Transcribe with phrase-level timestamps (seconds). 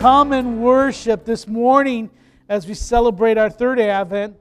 [0.00, 2.08] Come and worship this morning
[2.48, 4.34] as we celebrate our third Advent.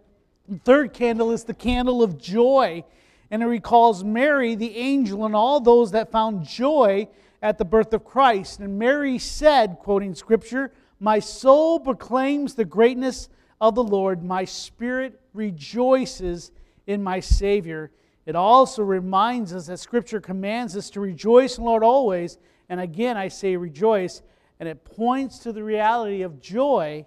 [0.47, 2.85] The third candle is the candle of joy,
[3.29, 7.09] and it recalls Mary, the angel, and all those that found joy
[7.41, 8.61] at the birth of Christ.
[8.61, 13.27] And Mary said, quoting scripture, My soul proclaims the greatness
[13.59, 16.53] of the Lord, my spirit rejoices
[16.87, 17.91] in my Savior.
[18.25, 22.37] It also reminds us that scripture commands us to rejoice in the Lord always.
[22.69, 24.21] And again, I say rejoice
[24.59, 27.05] and it points to the reality of joy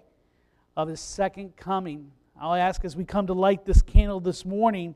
[0.75, 2.11] of his second coming.
[2.39, 4.95] I'll ask as we come to light this candle this morning,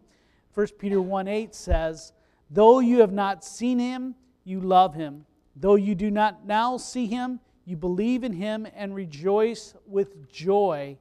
[0.53, 2.13] 1 Peter 1 8 says,
[2.49, 5.25] Though you have not seen him, you love him.
[5.55, 10.97] Though you do not now see him, you believe in him and rejoice with joy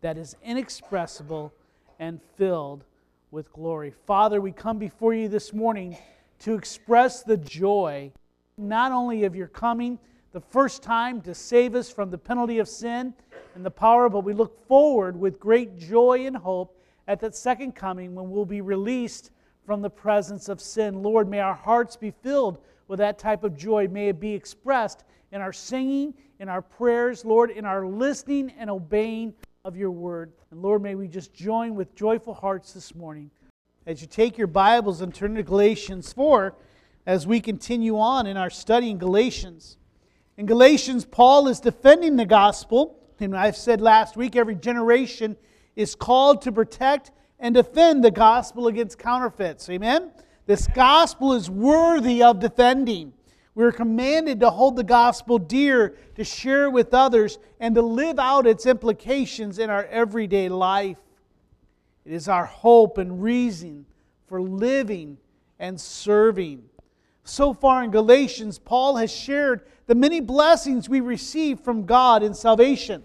[0.00, 1.52] that is inexpressible
[1.98, 2.84] and filled
[3.30, 3.92] with glory.
[4.06, 5.96] Father, we come before you this morning
[6.40, 8.12] to express the joy
[8.56, 9.98] not only of your coming,
[10.32, 13.14] the first time to save us from the penalty of sin
[13.54, 17.74] and the power, but we look forward with great joy and hope at that second
[17.74, 19.30] coming when we'll be released
[19.64, 21.02] from the presence of sin.
[21.02, 23.88] Lord, may our hearts be filled with that type of joy.
[23.88, 28.70] May it be expressed in our singing, in our prayers, Lord, in our listening and
[28.70, 29.34] obeying
[29.64, 30.32] of your word.
[30.50, 33.30] And Lord, may we just join with joyful hearts this morning.
[33.86, 36.54] As you take your Bibles and turn to Galatians 4,
[37.06, 39.77] as we continue on in our study in Galatians.
[40.38, 42.96] In Galatians, Paul is defending the gospel.
[43.18, 45.36] And I've said last week, every generation
[45.74, 49.68] is called to protect and defend the gospel against counterfeits.
[49.68, 50.12] Amen?
[50.46, 53.12] This gospel is worthy of defending.
[53.56, 58.20] We're commanded to hold the gospel dear, to share it with others, and to live
[58.20, 60.98] out its implications in our everyday life.
[62.04, 63.86] It is our hope and reason
[64.28, 65.18] for living
[65.58, 66.62] and serving.
[67.24, 72.34] So far in Galatians, Paul has shared the many blessings we receive from God in
[72.34, 73.02] salvation.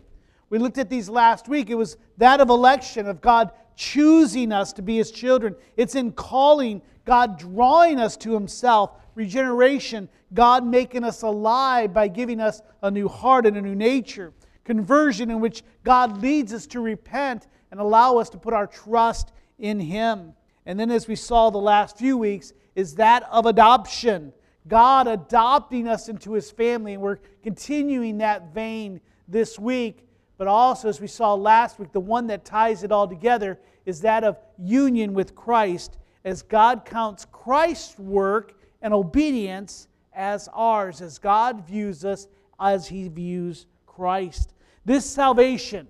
[0.49, 1.69] We looked at these last week.
[1.69, 5.55] It was that of election, of God choosing us to be His children.
[5.77, 8.91] It's in calling, God drawing us to Himself.
[9.15, 14.33] Regeneration, God making us alive by giving us a new heart and a new nature.
[14.65, 19.31] Conversion, in which God leads us to repent and allow us to put our trust
[19.57, 20.33] in Him.
[20.65, 24.33] And then, as we saw the last few weeks, is that of adoption.
[24.67, 26.93] God adopting us into his family.
[26.93, 30.07] And we're continuing that vein this week.
[30.37, 34.01] But also, as we saw last week, the one that ties it all together is
[34.01, 41.17] that of union with Christ, as God counts Christ's work and obedience as ours, as
[41.17, 42.27] God views us
[42.59, 44.53] as he views Christ.
[44.85, 45.87] This salvation,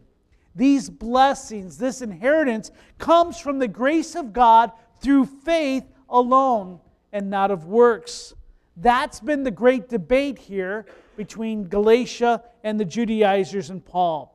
[0.55, 6.79] these blessings, this inheritance comes from the grace of God through faith alone
[7.11, 8.33] and not of works.
[8.75, 10.85] That's been the great debate here
[11.15, 14.31] between Galatia and the Judaizers and Paul.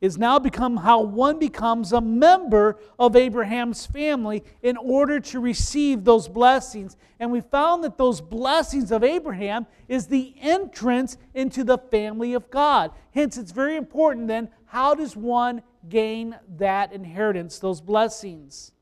[0.00, 6.04] Is now become how one becomes a member of Abraham's family in order to receive
[6.04, 6.98] those blessings.
[7.18, 12.50] And we found that those blessings of Abraham is the entrance into the family of
[12.50, 12.90] God.
[13.14, 18.73] Hence, it's very important then how does one gain that inheritance, those blessings?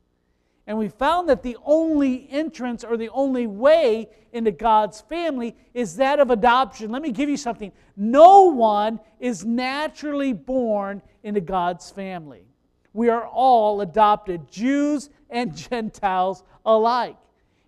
[0.65, 5.97] And we found that the only entrance or the only way into God's family is
[5.97, 6.89] that of adoption.
[6.89, 7.71] Let me give you something.
[7.97, 12.45] No one is naturally born into God's family.
[12.93, 17.17] We are all adopted, Jews and Gentiles alike.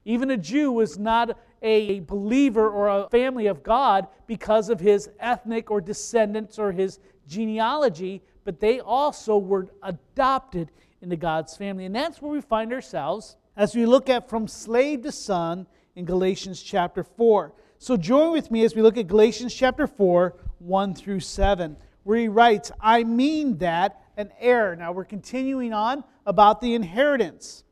[0.06, 5.10] Even a Jew was not a believer or a family of God because of his
[5.20, 10.72] ethnic or descendants or his genealogy, but they also were adopted
[11.02, 11.86] into God's family.
[11.86, 16.06] And that's where we find ourselves as we look at from slave to son in
[16.06, 17.54] Galatians chapter 4.
[17.78, 22.18] So join with me as we look at Galatians chapter 4, 1 through 7, where
[22.18, 24.76] he writes, I mean that an heir.
[24.76, 27.64] Now we're continuing on about the inheritance.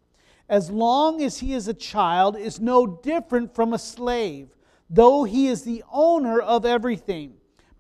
[0.50, 4.50] As long as he is a child, is no different from a slave,
[4.90, 7.34] though he is the owner of everything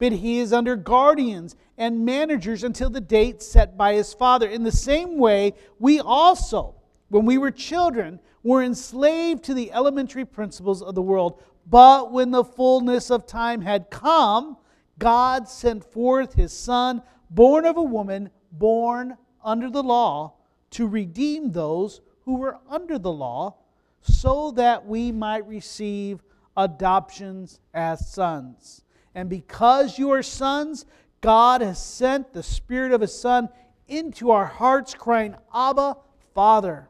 [0.04, 4.48] but he is under guardians and managers until the date set by his father.
[4.48, 6.75] In the same way, we also,
[7.10, 11.42] when we were children, were enslaved to the elementary principles of the world.
[11.66, 14.58] But when the fullness of time had come,
[15.00, 20.34] God sent forth his Son, born of a woman, born under the law,
[20.72, 23.56] to redeem those who were under the law,
[24.02, 26.22] so that we might receive
[26.58, 28.84] adoptions as sons.
[29.16, 30.86] And because you are sons,
[31.24, 33.48] God has sent the Spirit of His Son
[33.88, 35.96] into our hearts, crying, Abba,
[36.36, 36.90] Father.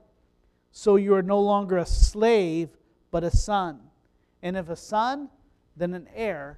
[0.72, 2.70] So you are no longer a slave,
[3.12, 3.80] but a son.
[4.42, 5.30] And if a son,
[5.78, 6.58] then an heir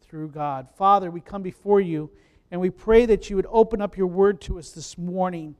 [0.00, 0.66] through God.
[0.76, 2.10] Father, we come before you
[2.50, 5.54] and we pray that you would open up your word to us this morning.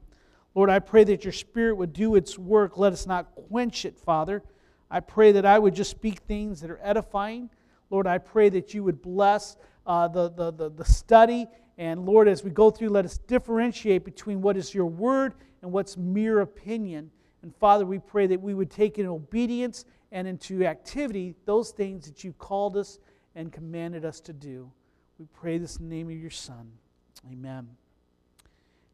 [0.55, 2.77] Lord, I pray that your spirit would do its work.
[2.77, 4.43] Let us not quench it, Father.
[4.91, 7.49] I pray that I would just speak things that are edifying.
[7.93, 9.55] Lord, I pray that you would bless
[9.85, 11.45] uh, the, the, the, the study.
[11.77, 15.71] And Lord, as we go through, let us differentiate between what is your word and
[15.71, 17.11] what's mere opinion.
[17.43, 22.07] And Father, we pray that we would take in obedience and into activity those things
[22.07, 22.97] that you called us
[23.35, 24.71] and commanded us to do.
[25.19, 26.71] We pray this in the name of your Son.
[27.31, 27.67] Amen.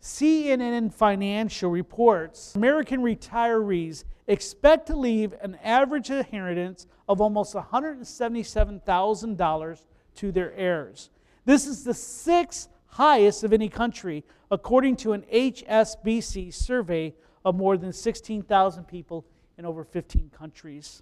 [0.02, 9.86] CNN Financial reports American retirees expect to leave an average inheritance of almost $177,000
[10.16, 11.10] to their heirs.
[11.46, 17.76] This is the sixth highest of any country, according to an HSBC survey of more
[17.78, 19.26] than 16,000 people
[19.58, 21.02] in over 15 countries.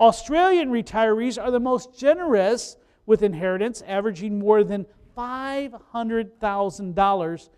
[0.00, 2.76] Australian retirees are the most generous
[3.06, 4.86] with inheritance, averaging more than
[5.16, 7.48] $500,000,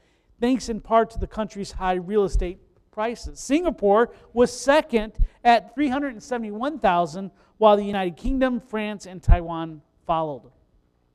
[0.41, 2.59] thanks in part to the country's high real estate
[2.91, 3.41] prices.
[3.41, 10.51] Singapore was second at 371,000, while the United Kingdom, France, and Taiwan followed.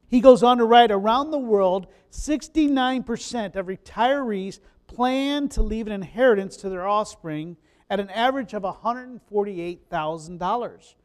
[0.07, 5.93] He goes on to write around the world, 69% of retirees plan to leave an
[5.93, 7.55] inheritance to their offspring
[7.89, 10.95] at an average of $148,000.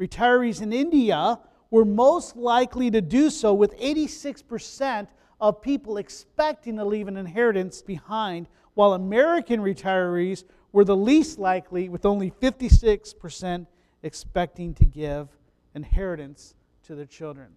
[0.00, 1.38] Retirees in India
[1.70, 5.08] were most likely to do so, with 86%
[5.40, 11.88] of people expecting to leave an inheritance behind, while American retirees were the least likely,
[11.88, 13.66] with only 56%
[14.02, 15.28] expecting to give
[15.74, 16.54] inheritance
[16.84, 17.48] to their children.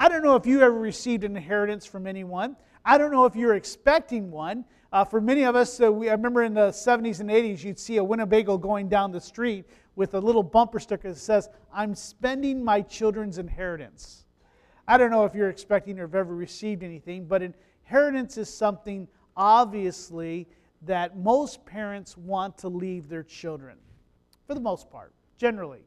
[0.00, 2.56] I don't know if you ever received an inheritance from anyone.
[2.84, 4.64] I don't know if you're expecting one.
[4.92, 7.78] Uh, for many of us, uh, we, I remember in the 70s and 80s, you'd
[7.78, 9.66] see a Winnebago going down the street
[9.96, 14.24] with a little bumper sticker that says, I'm spending my children's inheritance.
[14.88, 19.06] I don't know if you're expecting or have ever received anything, but inheritance is something
[19.36, 20.48] obviously
[20.82, 23.76] that most parents want to leave their children,
[24.46, 25.82] for the most part, generally.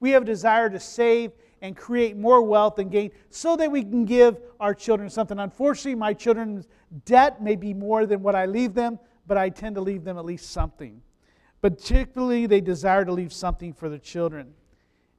[0.00, 3.82] We have a desire to save and create more wealth and gain so that we
[3.82, 5.38] can give our children something.
[5.38, 6.68] Unfortunately, my children's
[7.04, 10.16] debt may be more than what I leave them, but I tend to leave them
[10.16, 11.02] at least something.
[11.60, 14.54] Particularly, they desire to leave something for their children.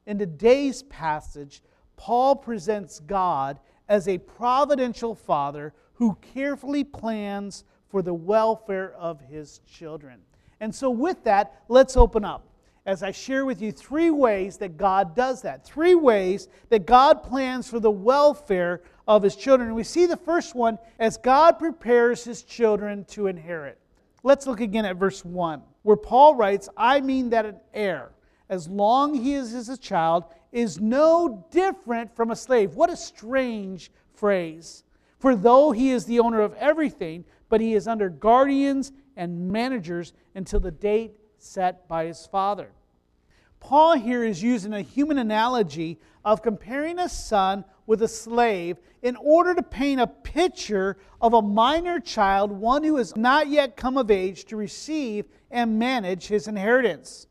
[0.06, 1.62] In today's passage,
[2.00, 9.60] Paul presents God as a providential father who carefully plans for the welfare of his
[9.70, 10.20] children.
[10.60, 12.46] And so, with that, let's open up
[12.86, 15.66] as I share with you three ways that God does that.
[15.66, 19.74] Three ways that God plans for the welfare of his children.
[19.74, 23.76] We see the first one as God prepares his children to inherit.
[24.22, 28.08] Let's look again at verse 1, where Paul writes, I mean that an heir,
[28.48, 32.74] as long he is as a child, is no different from a slave.
[32.74, 34.84] What a strange phrase.
[35.18, 40.12] For though he is the owner of everything, but he is under guardians and managers
[40.34, 42.70] until the date set by his father.
[43.60, 49.16] Paul here is using a human analogy of comparing a son with a slave in
[49.16, 53.98] order to paint a picture of a minor child, one who has not yet come
[53.98, 57.26] of age to receive and manage his inheritance.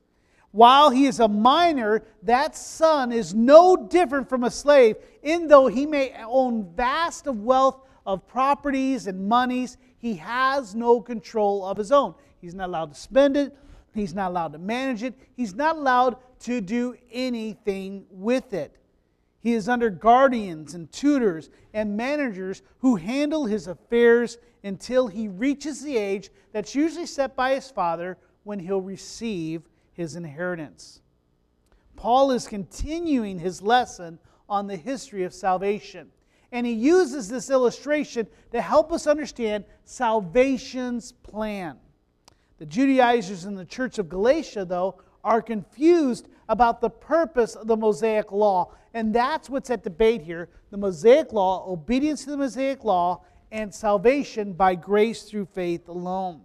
[0.52, 5.68] While he is a minor, that son is no different from a slave, in though
[5.68, 11.78] he may own vast of wealth of properties and monies, he has no control of
[11.78, 12.16] his own.
[12.42, 13.56] He's not allowed to spend it,
[13.94, 18.76] he's not allowed to manage it, he's not allowed to do anything with it.
[19.42, 25.82] He is under guardians and tutors and managers who handle his affairs until he reaches
[25.82, 29.62] the age that's usually set by his father when he'll receive
[30.00, 31.02] his inheritance.
[31.98, 36.08] Paul is continuing his lesson on the history of salvation.
[36.54, 41.76] And he uses this illustration to help us understand salvation's plan.
[42.60, 47.76] The Judaizers in the church of Galatia, though, are confused about the purpose of the
[47.76, 48.72] Mosaic law.
[48.94, 53.76] And that's what's at debate here the Mosaic law, obedience to the Mosaic law, and
[53.76, 56.40] salvation by grace through faith alone.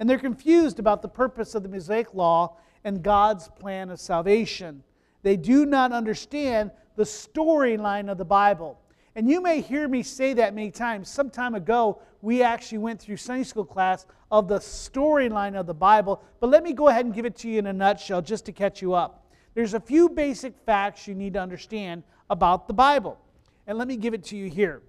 [0.00, 4.82] And they're confused about the purpose of the Mosaic law and God's plan of salvation.
[5.22, 8.80] They do not understand the storyline of the Bible.
[9.14, 11.08] And you may hear me say that many times.
[11.08, 15.74] Some time ago, we actually went through Sunday school class of the storyline of the
[15.74, 16.22] Bible.
[16.40, 18.52] But let me go ahead and give it to you in a nutshell just to
[18.52, 19.26] catch you up.
[19.54, 23.18] There's a few basic facts you need to understand about the Bible.
[23.66, 24.82] And let me give it to you here.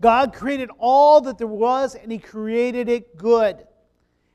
[0.00, 3.66] God created all that there was, and He created it good.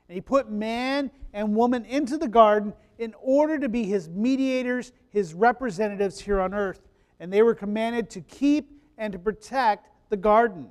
[0.10, 4.92] And He put man and woman into the garden in order to be His mediators,
[5.12, 6.82] His representatives here on earth.
[7.20, 10.68] And they were commanded to keep and to protect the garden.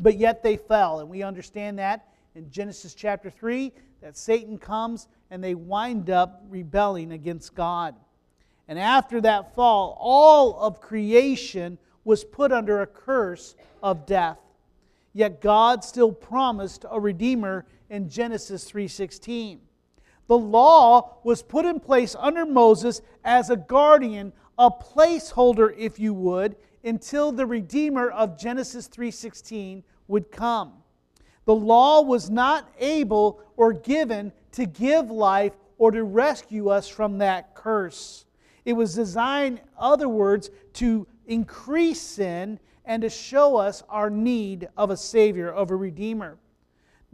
[0.00, 5.08] But yet they fell, and we understand that in Genesis chapter 3 that Satan comes
[5.30, 7.94] and they wind up rebelling against God.
[8.66, 14.38] And after that fall, all of creation was put under a curse of death.
[15.12, 19.60] Yet God still promised a redeemer in Genesis 3:16.
[20.26, 26.12] The law was put in place under Moses as a guardian, a placeholder if you
[26.12, 30.82] would, until the redeemer of Genesis 3:16 would come.
[31.44, 37.18] The law was not able or given to give life or to rescue us from
[37.18, 38.26] that curse.
[38.64, 44.68] It was designed, in other words, to increase sin and to show us our need
[44.76, 46.38] of a Savior, of a Redeemer.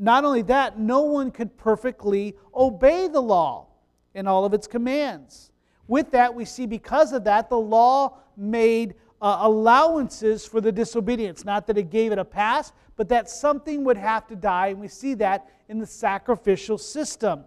[0.03, 3.67] Not only that, no one could perfectly obey the law
[4.15, 5.53] in all of its commands.
[5.89, 11.45] With that, we see because of that, the law made uh, allowances for the disobedience.
[11.45, 14.81] Not that it gave it a pass, but that something would have to die, and
[14.81, 17.45] we see that in the sacrificial system.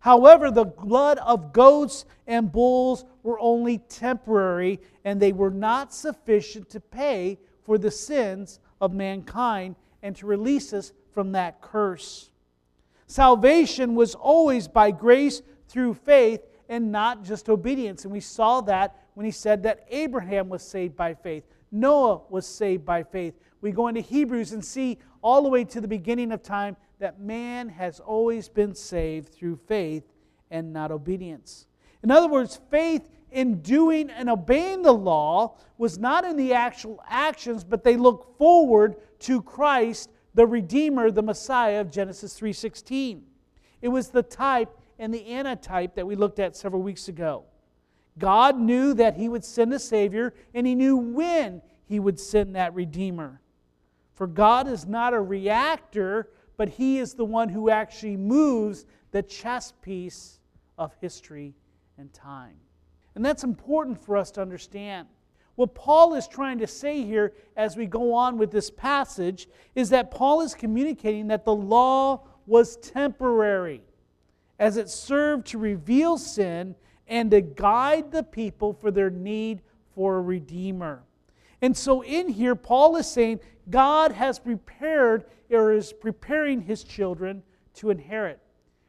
[0.00, 6.68] However, the blood of goats and bulls were only temporary, and they were not sufficient
[6.68, 12.30] to pay for the sins of mankind and to release us from that curse.
[13.06, 18.04] Salvation was always by grace through faith and not just obedience.
[18.04, 22.46] And we saw that when he said that Abraham was saved by faith, Noah was
[22.46, 23.34] saved by faith.
[23.60, 27.20] We go into Hebrews and see all the way to the beginning of time that
[27.20, 30.04] man has always been saved through faith
[30.50, 31.66] and not obedience.
[32.02, 37.02] In other words, faith in doing and obeying the law was not in the actual
[37.08, 43.22] actions, but they look forward to Christ, the Redeemer, the Messiah of Genesis 3:16.
[43.80, 47.44] It was the type and the antitype that we looked at several weeks ago.
[48.18, 52.54] God knew that He would send a Savior, and He knew when He would send
[52.54, 53.40] that Redeemer.
[54.12, 59.22] For God is not a reactor, but He is the one who actually moves the
[59.22, 60.40] chess piece
[60.78, 61.54] of history
[61.98, 62.56] and time.
[63.14, 65.08] And that's important for us to understand.
[65.56, 69.90] What Paul is trying to say here as we go on with this passage is
[69.90, 73.82] that Paul is communicating that the law was temporary
[74.58, 76.74] as it served to reveal sin
[77.06, 79.62] and to guide the people for their need
[79.94, 81.02] for a redeemer.
[81.62, 87.42] And so in here, Paul is saying God has prepared or is preparing his children
[87.74, 88.40] to inherit.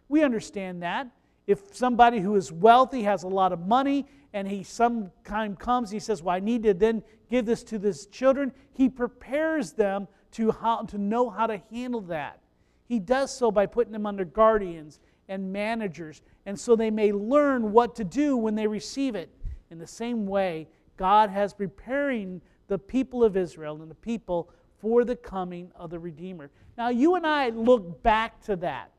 [0.10, 1.10] We understand that.
[1.48, 6.00] If somebody who is wealthy has a lot of money and he sometime comes, he
[6.00, 7.02] says, Well, I need to then
[7.32, 12.02] give this to his children, he prepares them to, how, to know how to handle
[12.02, 12.42] that.
[12.86, 15.00] He does so by putting them under guardians
[15.30, 19.34] and managers, and so they may learn what to do when they receive it.
[19.72, 24.50] In the same way, God has preparing the people of Israel and the people
[24.82, 26.52] for the coming of the Redeemer.
[26.78, 28.92] Now, you and I look back to that.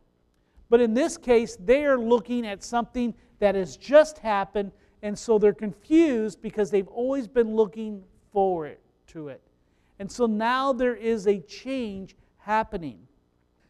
[0.70, 4.72] But in this case, they are looking at something that has just happened,
[5.06, 9.40] and so they're confused because they've always been looking forward to it.
[10.00, 12.98] And so now there is a change happening.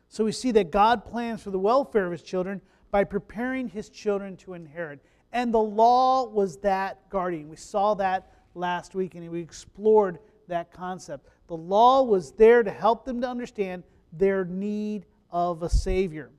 [0.09, 3.91] So we see that God plans for the welfare of his children by preparing his
[3.91, 5.05] children to inherit.
[5.31, 7.51] And the law was that guardian.
[7.51, 11.29] We saw that last week and we explored that concept.
[11.49, 16.31] The law was there to help them to understand their need of a Savior.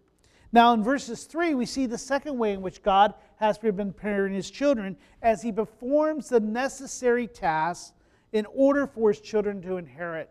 [0.52, 4.34] Now, in verses 3, we see the second way in which God has been preparing
[4.34, 7.94] his children as he performs the necessary tasks
[8.32, 10.30] in order for his children to inherit.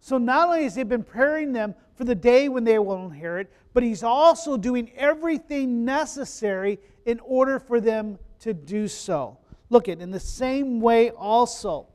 [0.00, 3.50] So not only has he been preparing them for the day when they will inherit,
[3.72, 9.38] but he's also doing everything necessary in order for them to do so.
[9.70, 11.86] Look at in the same way also,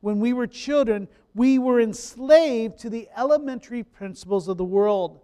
[0.00, 5.20] when we were children, we were enslaved to the elementary principles of the world.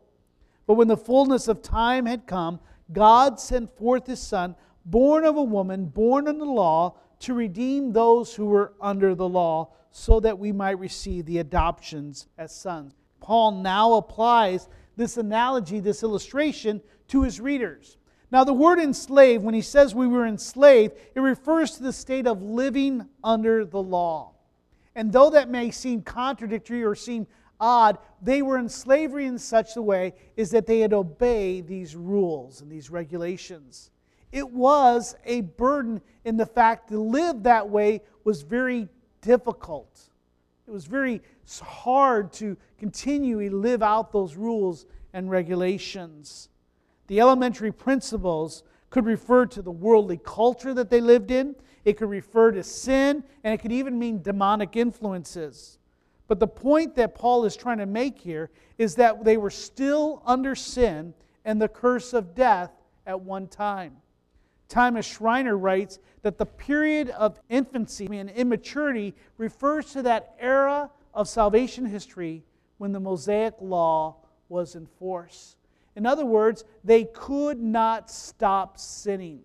[0.70, 2.60] But when the fullness of time had come,
[2.92, 7.90] God sent forth his son, born of a woman, born under the law, to redeem
[7.92, 12.94] those who were under the law so that we might receive the adoptions as sons.
[13.18, 17.96] Paul now applies this analogy, this illustration, to his readers.
[18.30, 22.28] Now, the word enslaved, when he says we were enslaved, it refers to the state
[22.28, 24.34] of living under the law.
[24.94, 27.26] And though that may seem contradictory or seem
[27.60, 31.94] odd, they were in slavery in such a way is that they had obeyed these
[31.94, 33.90] rules and these regulations.
[34.32, 38.88] It was a burden in the fact to live that way was very
[39.20, 40.08] difficult.
[40.66, 41.20] It was very
[41.60, 46.48] hard to continually live out those rules and regulations.
[47.08, 52.08] The elementary principles could refer to the worldly culture that they lived in, it could
[52.08, 55.78] refer to sin, and it could even mean demonic influences.
[56.30, 60.22] But the point that Paul is trying to make here is that they were still
[60.24, 61.12] under sin
[61.44, 62.70] and the curse of death
[63.04, 63.96] at one time.
[64.68, 71.26] Thomas Schreiner writes that the period of infancy and immaturity refers to that era of
[71.26, 72.44] salvation history
[72.78, 74.14] when the Mosaic law
[74.48, 75.56] was in force.
[75.96, 79.40] In other words, they could not stop sinning.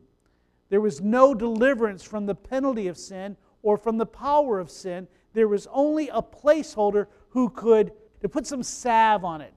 [0.69, 5.07] There was no deliverance from the penalty of sin or from the power of sin
[5.35, 9.53] there was only a placeholder who could to put some salve on it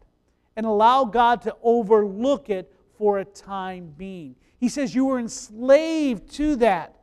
[0.56, 4.35] and allow God to overlook it for a time being.
[4.58, 6.97] He says you were enslaved to that.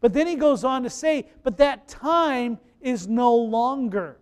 [0.00, 4.18] But then he goes on to say, but that time is no longer.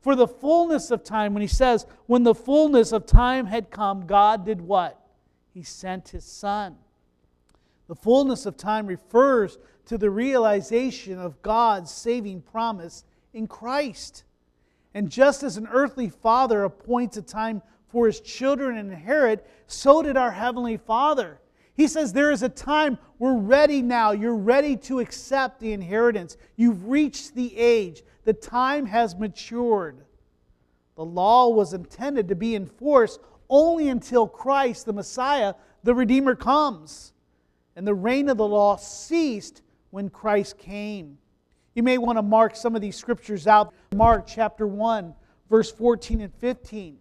[0.00, 4.06] For the fullness of time, when he says, when the fullness of time had come,
[4.06, 5.00] God did what?
[5.54, 6.76] He sent his son.
[7.86, 14.24] The fullness of time refers to the realization of God's saving promise in Christ.
[14.94, 20.02] And just as an earthly father appoints a time for his children to inherit, so
[20.02, 21.40] did our Heavenly Father.
[21.74, 24.10] He says there is a time we're ready now.
[24.10, 26.36] You're ready to accept the inheritance.
[26.56, 28.02] You've reached the age.
[28.24, 30.04] The time has matured.
[30.96, 35.54] The law was intended to be enforced only until Christ, the Messiah,
[35.84, 37.12] the Redeemer, comes.
[37.76, 41.18] And the reign of the law ceased when Christ came.
[41.78, 43.72] You may want to mark some of these scriptures out.
[43.94, 45.14] Mark chapter 1,
[45.48, 46.98] verse 14 and 15.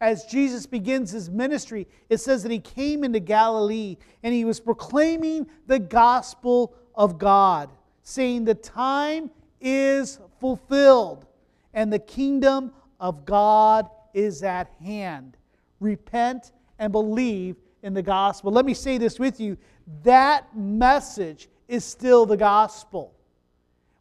[0.00, 4.60] As Jesus begins his ministry, it says that he came into Galilee and he was
[4.60, 7.72] proclaiming the gospel of God,
[8.04, 11.26] saying, The time is fulfilled
[11.74, 15.36] and the kingdom of God is at hand.
[15.80, 18.52] Repent and believe in the gospel.
[18.52, 19.56] Let me say this with you
[20.04, 23.16] that message is still the gospel.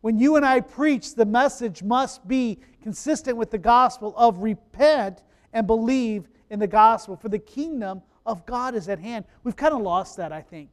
[0.02, 5.24] When you and I preach, the message must be consistent with the gospel of repent
[5.52, 9.26] and believe in the gospel, for the kingdom of God is at hand.
[9.44, 10.70] We've kind of lost that, I think.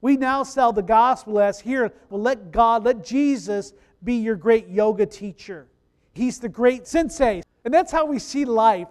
[0.00, 4.68] We now sell the gospel as here, well, let God, let Jesus be your great
[4.68, 5.66] yoga teacher.
[6.12, 7.42] He's the great sensei.
[7.64, 8.88] And that's how we see life.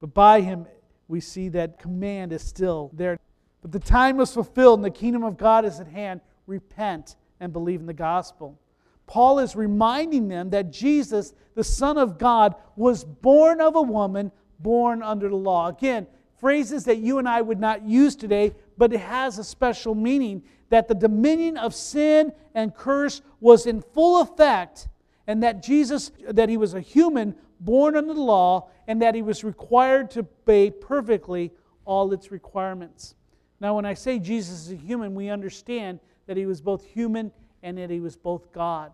[0.00, 0.66] But by him,
[1.08, 3.18] we see that command is still there.
[3.62, 6.20] But the time is fulfilled and the kingdom of God is at hand.
[6.46, 8.58] Repent and believe in the gospel.
[9.06, 14.32] Paul is reminding them that Jesus, the Son of God, was born of a woman,
[14.58, 15.68] born under the law.
[15.68, 16.06] Again,
[16.40, 20.42] phrases that you and I would not use today, but it has a special meaning
[20.70, 24.88] that the dominion of sin and curse was in full effect,
[25.26, 29.22] and that Jesus, that he was a human born under the law, and that he
[29.22, 31.52] was required to obey perfectly
[31.84, 33.14] all its requirements.
[33.60, 37.32] Now, when I say Jesus is a human, we understand that he was both human
[37.62, 38.92] and that he was both God.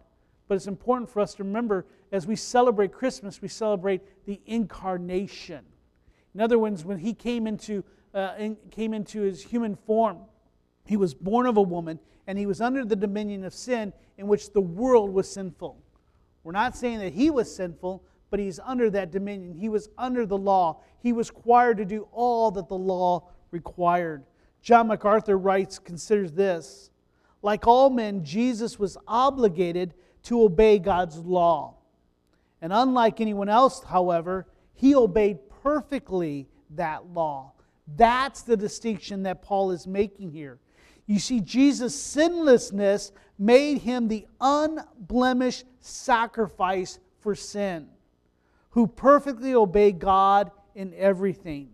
[0.49, 5.65] But it's important for us to remember as we celebrate Christmas, we celebrate the incarnation.
[6.35, 10.19] In other words, when he came into, uh, in, came into his human form,
[10.85, 14.27] he was born of a woman and he was under the dominion of sin in
[14.27, 15.81] which the world was sinful.
[16.43, 19.55] We're not saying that he was sinful, but he's under that dominion.
[19.55, 20.81] He was under the law.
[21.01, 24.25] He was required to do all that the law required.
[24.63, 26.91] John MacArthur writes, considers this
[27.43, 31.77] like all men, Jesus was obligated to obey God's law.
[32.61, 37.53] And unlike anyone else, however, he obeyed perfectly that law.
[37.97, 40.59] That's the distinction that Paul is making here.
[41.07, 47.89] You see, Jesus' sinlessness made him the unblemished sacrifice for sin,
[48.71, 51.71] who perfectly obeyed God in everything.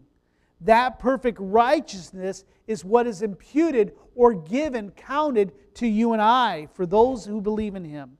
[0.62, 6.86] That perfect righteousness is what is imputed or given, counted to you and I for
[6.86, 8.18] those who believe in him.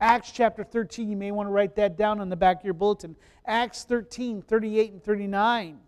[0.00, 2.74] Acts chapter 13, you may want to write that down on the back of your
[2.74, 3.16] bulletin.
[3.46, 5.78] Acts 13, 38 and 39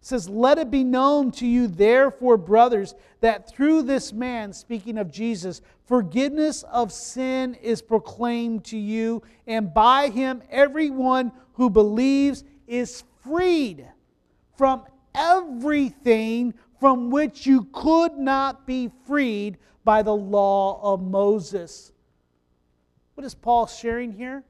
[0.00, 5.10] says, Let it be known to you, therefore, brothers, that through this man, speaking of
[5.10, 13.04] Jesus, forgiveness of sin is proclaimed to you, and by him everyone who believes is
[13.22, 13.86] freed
[14.56, 21.92] from everything from which you could not be freed by the law of Moses.
[23.14, 24.44] What is Paul sharing here?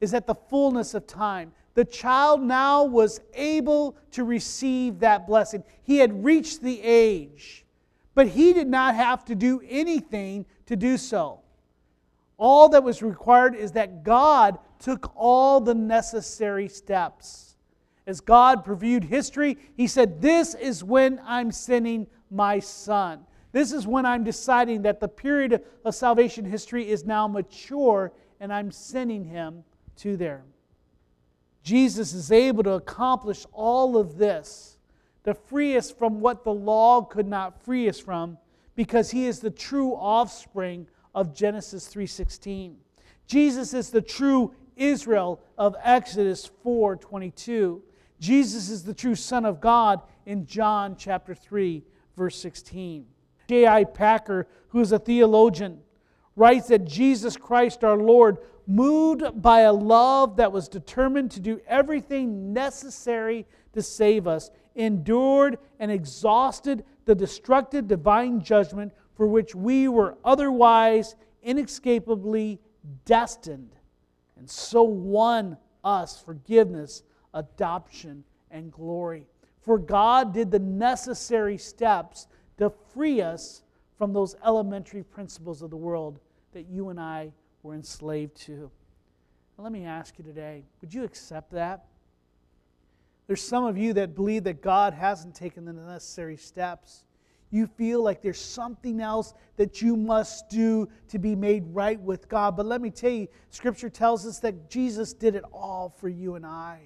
[0.00, 1.52] Is that the fullness of time.
[1.74, 5.62] The child now was able to receive that blessing.
[5.84, 7.64] He had reached the age,
[8.14, 11.40] but he did not have to do anything to do so.
[12.36, 17.47] All that was required is that God took all the necessary steps.
[18.08, 23.20] As God previewed history, He said, This is when I'm sending my son.
[23.52, 28.52] This is when I'm deciding that the period of salvation history is now mature and
[28.52, 29.62] I'm sending him
[29.96, 30.44] to there.
[31.62, 34.78] Jesus is able to accomplish all of this
[35.24, 38.38] to free us from what the law could not free us from
[38.74, 42.76] because he is the true offspring of Genesis 3:16.
[43.26, 47.82] Jesus is the true Israel of Exodus 4:22.
[48.20, 51.84] Jesus is the true son of God in John chapter 3
[52.18, 53.06] verse 16.
[53.48, 53.84] J.I.
[53.84, 55.78] Packer, who is a theologian,
[56.36, 61.60] writes that Jesus Christ our Lord, moved by a love that was determined to do
[61.66, 69.88] everything necessary to save us, endured and exhausted the destructive divine judgment for which we
[69.88, 72.60] were otherwise inescapably
[73.04, 73.74] destined,
[74.36, 77.02] and so won us forgiveness,
[77.34, 79.26] adoption, and glory.
[79.60, 82.26] For God did the necessary steps
[82.58, 83.62] to free us
[83.96, 86.20] from those elementary principles of the world
[86.52, 88.70] that you and I were enslaved to.
[89.56, 91.84] Now, let me ask you today would you accept that?
[93.26, 97.04] There's some of you that believe that God hasn't taken the necessary steps.
[97.50, 102.28] You feel like there's something else that you must do to be made right with
[102.28, 102.56] God.
[102.56, 106.36] But let me tell you, Scripture tells us that Jesus did it all for you
[106.36, 106.80] and I.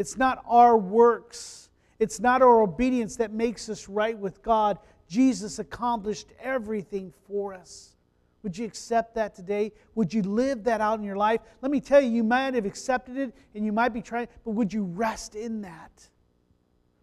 [0.00, 4.78] It's not our works, it's not our obedience that makes us right with God.
[5.06, 7.96] Jesus accomplished everything for us.
[8.42, 9.72] Would you accept that today?
[9.96, 11.42] Would you live that out in your life?
[11.60, 14.52] Let me tell you, you might have accepted it and you might be trying, but
[14.52, 16.08] would you rest in that?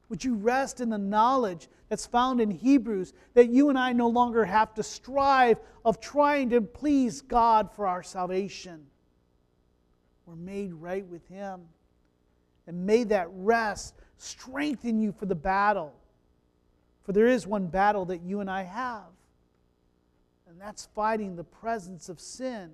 [0.10, 4.08] Would you rest in the knowledge that's found in Hebrews that you and I no
[4.08, 8.88] longer have to strive of trying to please God for our salvation?
[10.26, 11.62] We're made right with Him.
[12.68, 15.94] And may that rest strengthen you for the battle.
[17.04, 19.06] For there is one battle that you and I have,
[20.50, 22.72] and that's fighting the presence of sin.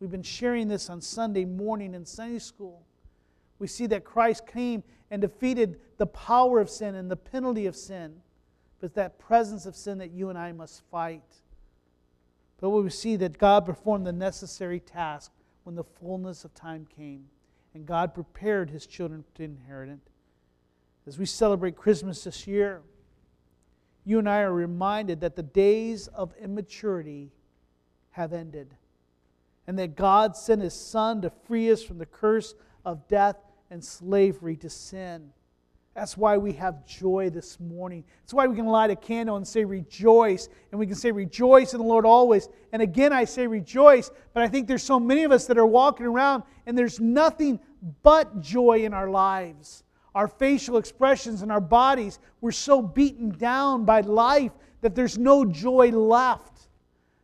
[0.00, 2.82] We've been sharing this on Sunday morning in Sunday school.
[3.58, 7.76] We see that Christ came and defeated the power of sin and the penalty of
[7.76, 8.14] sin,
[8.80, 11.42] but that presence of sin that you and I must fight.
[12.60, 15.32] But we see that God performed the necessary task
[15.64, 17.26] when the fullness of time came,
[17.74, 20.10] and God prepared his children to inherit it
[21.06, 22.82] as we celebrate Christmas this year,
[24.04, 27.32] you and I are reminded that the days of immaturity
[28.12, 28.74] have ended
[29.66, 32.54] and that God sent His Son to free us from the curse
[32.84, 33.36] of death
[33.70, 35.32] and slavery to sin.
[35.94, 38.04] That's why we have joy this morning.
[38.22, 40.48] That's why we can light a candle and say rejoice.
[40.70, 42.48] And we can say rejoice in the Lord always.
[42.72, 45.66] And again, I say rejoice, but I think there's so many of us that are
[45.66, 47.58] walking around and there's nothing
[48.02, 49.82] but joy in our lives
[50.14, 55.44] our facial expressions and our bodies, we're so beaten down by life that there's no
[55.44, 56.68] joy left.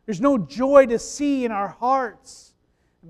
[0.05, 2.55] There's no joy to see in our hearts.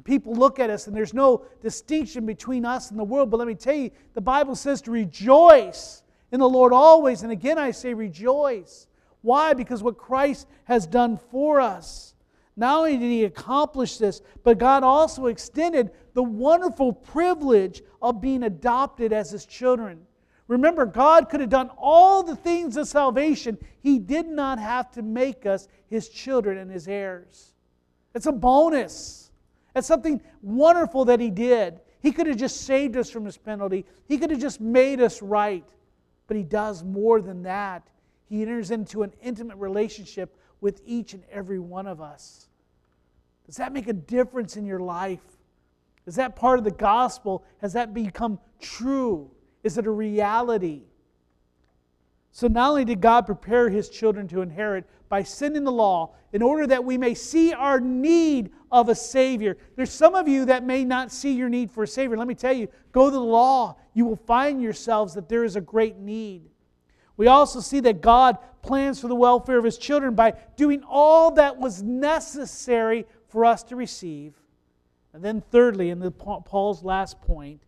[0.05, 3.31] People look at us and there's no distinction between us and the world.
[3.31, 7.23] But let me tell you, the Bible says to rejoice in the Lord always.
[7.23, 8.87] And again, I say rejoice.
[9.23, 9.55] Why?
[9.55, 12.15] Because what Christ has done for us.
[12.57, 18.45] Not only did he accomplish this, but God also extended the wonderful privilege of being
[18.45, 20.01] adopted as his children.
[20.49, 23.59] Remember, God could have done all the things of salvation.
[23.83, 27.53] He did not have to make us his children and his heirs.
[28.15, 29.26] It's a bonus.
[29.77, 31.81] It's something wonderful that he did.
[32.01, 35.23] He could have just saved us from His penalty, he could have just made us
[35.23, 35.65] right.
[36.29, 37.89] But he does more than that.
[38.29, 42.49] He enters into an intimate relationship with each and every one of us.
[43.45, 45.21] Does that make a difference in your life?
[46.07, 47.45] Is that part of the gospel?
[47.61, 49.31] Has that become true?
[49.63, 50.83] Is it a reality?
[52.37, 56.43] So, not only did God prepare his children to inherit by sending the law in
[56.43, 59.57] order that we may see our need of a Savior.
[59.75, 62.15] There's some of you that may not see your need for a Savior.
[62.19, 63.79] Let me tell you, go to the law.
[63.95, 66.51] You will find yourselves that there is a great need.
[67.17, 71.31] We also see that God plans for the welfare of his children by doing all
[71.37, 74.35] that was necessary for us to receive.
[75.15, 77.63] And then, thirdly, in the, Paul's last point,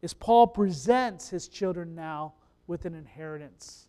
[0.00, 2.32] is Paul presents his children now
[2.66, 3.85] with an inheritance.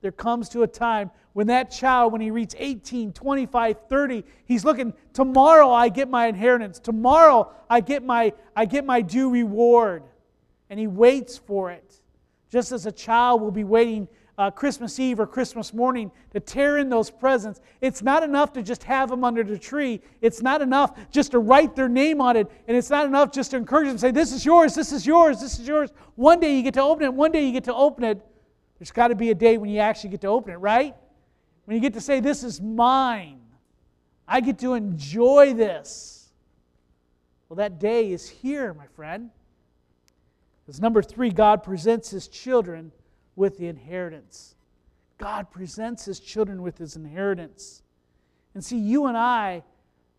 [0.00, 4.64] There comes to a time when that child, when he reaches 18, 25, 30, he's
[4.64, 6.78] looking, tomorrow I get my inheritance.
[6.78, 10.02] Tomorrow I get my, I get my due reward.
[10.70, 12.00] And he waits for it.
[12.50, 16.78] Just as a child will be waiting uh, Christmas Eve or Christmas morning to tear
[16.78, 17.60] in those presents.
[17.80, 20.00] It's not enough to just have them under the tree.
[20.20, 22.50] It's not enough just to write their name on it.
[22.68, 25.40] And it's not enough just to encourage them, say, This is yours, this is yours,
[25.40, 25.90] this is yours.
[26.16, 28.26] One day you get to open it, one day you get to open it.
[28.78, 30.94] There's got to be a day when you actually get to open it, right?
[31.64, 33.40] When you get to say, This is mine.
[34.28, 36.28] I get to enjoy this.
[37.48, 39.30] Well, that day is here, my friend.
[40.68, 42.90] As number three, God presents his children
[43.36, 44.56] with the inheritance.
[45.18, 47.82] God presents his children with his inheritance.
[48.54, 49.62] And see, you and I,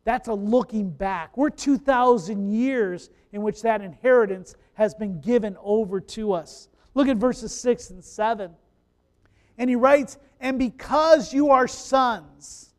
[0.05, 1.35] that's a looking back.
[1.35, 6.69] We're 2,000 years in which that inheritance has been given over to us.
[6.97, 8.55] Look at verses 6 and 7.
[9.59, 12.73] And he writes, And because you are sons,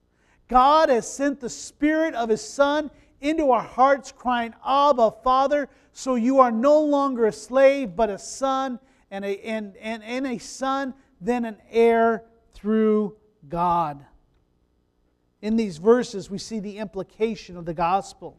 [0.48, 5.68] God has sent the Spirit of His Son into our hearts, crying, Abba, Father.
[5.92, 8.80] So you are no longer a slave, but a son,
[9.12, 13.14] and a, and, and, and a son, then an heir through
[13.48, 14.04] God.
[15.42, 18.36] In these verses, we see the implication of the gospel.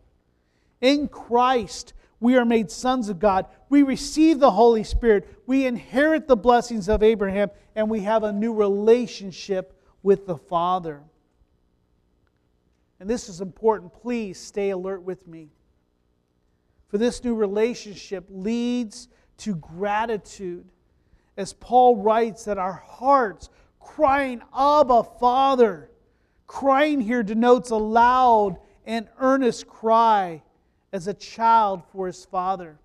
[0.82, 3.46] In Christ, we are made sons of God.
[3.70, 5.28] We receive the Holy Spirit.
[5.46, 11.02] We inherit the blessings of Abraham, and we have a new relationship with the Father.
[13.00, 13.94] And this is important.
[13.94, 15.50] Please stay alert with me.
[16.90, 20.66] For this new relationship leads to gratitude.
[21.38, 25.90] As Paul writes, that our hearts crying, Abba, Father.
[26.48, 30.42] Crying here denotes a loud and earnest cry
[30.92, 32.80] as a child for his father.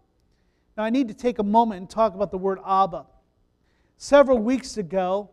[0.77, 3.07] Now, I need to take a moment and talk about the word Abba.
[3.97, 5.31] Several weeks ago,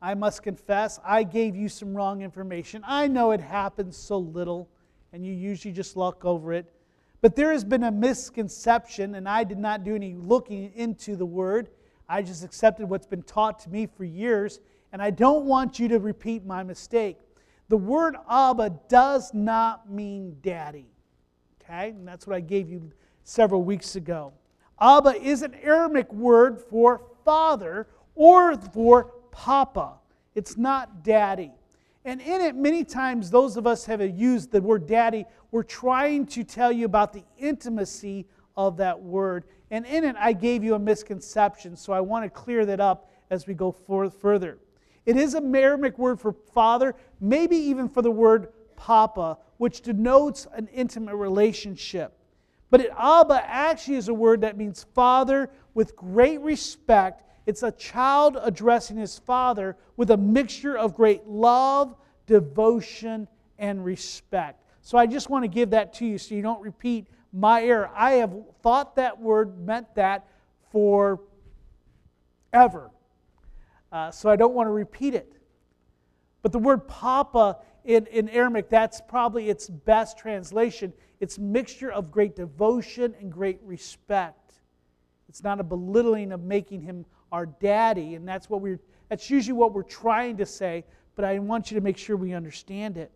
[0.00, 2.82] I must confess, I gave you some wrong information.
[2.84, 4.68] I know it happens so little,
[5.12, 6.66] and you usually just look over it.
[7.20, 11.24] But there has been a misconception, and I did not do any looking into the
[11.24, 11.68] word.
[12.08, 14.58] I just accepted what's been taught to me for years,
[14.92, 17.16] and I don't want you to repeat my mistake.
[17.68, 20.91] The word Abba does not mean daddy.
[21.72, 21.90] Okay?
[21.90, 22.92] And that's what I gave you
[23.24, 24.32] several weeks ago.
[24.80, 29.94] Abba is an Aramaic word for father or for papa.
[30.34, 31.52] It's not daddy.
[32.04, 35.24] And in it, many times, those of us have used the word daddy.
[35.52, 39.44] We're trying to tell you about the intimacy of that word.
[39.70, 43.10] And in it, I gave you a misconception, so I want to clear that up
[43.30, 44.58] as we go further.
[45.06, 50.46] It is a Aramaic word for father, maybe even for the word papa, which denotes
[50.54, 52.18] an intimate relationship.
[52.68, 57.72] But it, Abba actually is a word that means father with great respect it's a
[57.72, 61.96] child addressing his father with a mixture of great love,
[62.26, 63.26] devotion,
[63.58, 64.62] and respect.
[64.80, 67.90] So I just want to give that to you so you don't repeat my error.
[67.94, 70.26] I have thought that word meant that
[70.70, 71.20] for
[72.52, 72.90] ever.
[73.90, 75.32] Uh, so I don't want to repeat it.
[76.42, 80.92] But the word papa in, in Aramaic, that's probably its best translation.
[81.20, 84.54] It's mixture of great devotion and great respect.
[85.28, 89.52] It's not a belittling of making him our daddy, and that's what we're that's usually
[89.52, 90.84] what we're trying to say,
[91.16, 93.12] but I want you to make sure we understand it.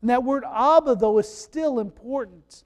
[0.00, 2.64] And that word Abba, though, is still important.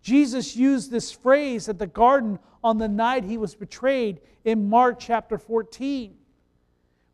[0.00, 5.00] Jesus used this phrase at the garden on the night he was betrayed in Mark
[5.00, 6.14] chapter 14.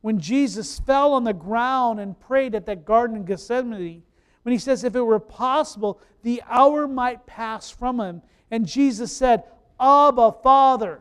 [0.06, 4.04] When Jesus fell on the ground and prayed at that garden in Gethsemane,
[4.44, 8.22] when he says, If it were possible, the hour might pass from him.
[8.52, 9.42] And Jesus said,
[9.80, 11.00] Abba, Father,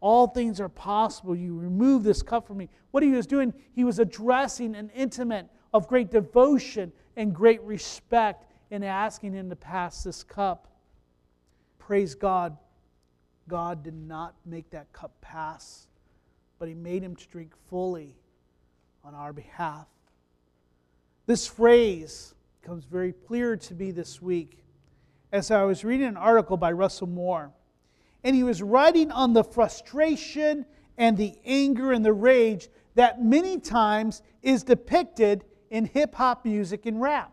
[0.00, 1.34] all things are possible.
[1.34, 2.68] You remove this cup from me.
[2.90, 8.44] What he was doing, he was addressing an intimate of great devotion and great respect
[8.70, 10.68] in asking him to pass this cup.
[11.78, 12.58] Praise God.
[13.48, 15.86] God did not make that cup pass,
[16.62, 18.14] but he made him to drink fully
[19.02, 19.88] on our behalf.
[21.26, 24.62] This phrase comes very clear to me this week
[25.32, 27.50] as I was reading an article by Russell Moore
[28.22, 30.64] and he was writing on the frustration
[30.98, 36.86] and the anger and the rage that many times is depicted in hip hop music
[36.86, 37.32] and rap.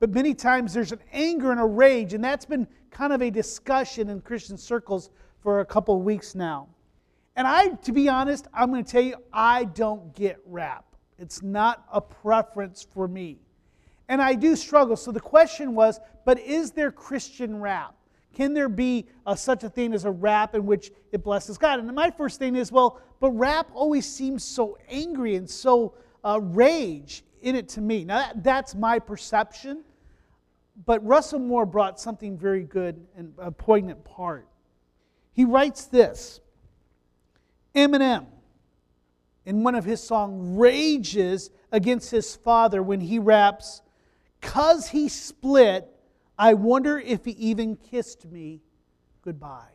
[0.00, 3.30] But many times there's an anger and a rage, and that's been kind of a
[3.30, 5.10] discussion in Christian circles
[5.42, 6.68] for a couple of weeks now.
[7.36, 10.84] And I, to be honest, I'm going to tell you, I don't get rap.
[11.18, 13.38] It's not a preference for me.
[14.08, 14.96] And I do struggle.
[14.96, 17.94] So the question was, but is there Christian rap?
[18.34, 21.78] Can there be a, such a thing as a rap in which it blesses God?
[21.78, 25.94] And my first thing is, well, but rap always seems so angry and so
[26.24, 28.04] uh, rage in it to me.
[28.04, 29.84] Now, that, that's my perception.
[30.84, 34.46] But Russell Moore brought something very good and a poignant part.
[35.32, 36.40] He writes this
[37.76, 38.26] Eminem,
[39.44, 43.82] in one of his songs, rages against his father when he raps,
[44.40, 45.88] Cause he split,
[46.38, 48.62] I wonder if he even kissed me
[49.22, 49.72] goodbye.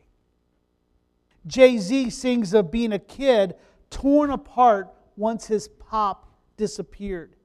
[1.45, 3.55] Jay Z sings of being a kid
[3.89, 7.35] torn apart once his pop disappeared.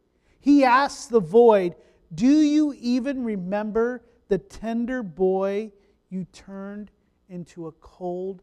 [0.41, 1.75] He asks the void,
[2.15, 5.73] Do you even remember the tender boy
[6.09, 6.91] you turned
[7.29, 8.43] into a cold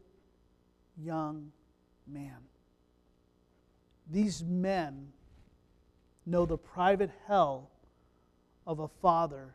[0.96, 1.52] young
[2.06, 2.36] man?
[4.10, 5.12] These men
[6.26, 7.70] know the private hell
[8.66, 9.54] of a father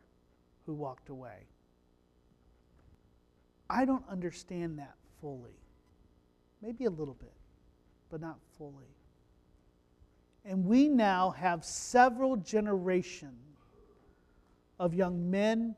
[0.66, 1.48] who walked away.
[3.70, 5.56] I don't understand that fully.
[6.62, 7.34] Maybe a little bit,
[8.10, 8.96] but not fully.
[10.46, 13.34] And we now have several generations
[14.80, 15.76] of young men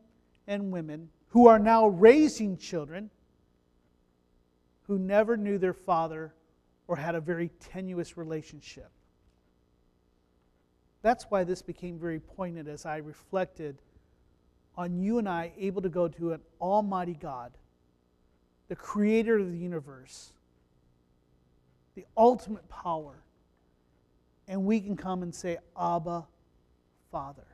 [0.48, 3.10] and women who are now raising children
[4.84, 6.34] who never knew their father
[6.91, 8.89] or had a very tenuous relationship.
[11.01, 13.77] That's why this became very poignant as I reflected
[14.75, 17.54] on you and I able to go to an almighty God,
[18.67, 20.34] the creator of the universe,
[21.95, 23.23] the ultimate power,
[24.49, 26.25] and we can come and say, Abba,
[27.10, 27.47] Father.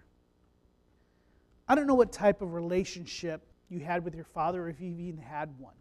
[1.68, 5.22] I don't know what type of relationship you had with your father, if you even
[5.22, 5.76] had one.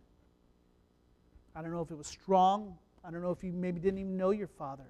[1.54, 2.76] I don't know if it was strong.
[3.06, 4.86] I don't know if you maybe didn't even know your father.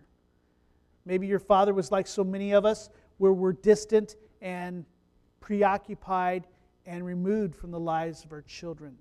[1.04, 4.84] Maybe your father was like so many of us, where we're distant and
[5.40, 6.46] preoccupied
[6.86, 8.96] and removed from the lives of our children.